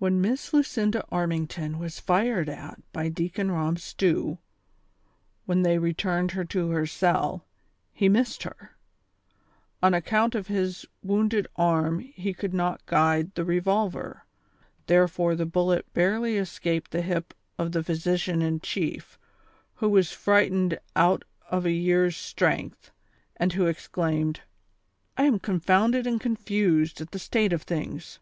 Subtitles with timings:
[0.00, 4.38] jtHEX Miss Lucinda Armington was fired at by Deacon Rob Stew,
[5.44, 7.44] when they returned her to her cell,
[7.92, 8.76] he missed her;
[9.82, 14.24] on account of his wounded arm he could not guide the revolver,
[14.86, 19.18] therefore the bullet barely escaped the hip of the physi cian in chief,
[19.74, 22.92] who was frightened out of a year's strength,
[23.34, 24.42] and who exclaimed:"
[25.18, 28.20] I am confomided and confused at the state of things.